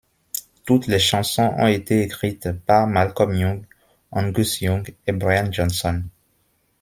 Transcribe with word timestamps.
Toutes 0.65 0.87
les 0.87 0.97
chansons 0.97 1.53
ont 1.59 1.67
été 1.67 2.01
écrites 2.01 2.51
par 2.65 2.87
Malcolm 2.87 3.35
Young, 3.35 3.63
Angus 4.09 4.59
Young 4.59 4.91
et 5.05 5.11
Brian 5.11 5.51
Johnson. 5.51 6.01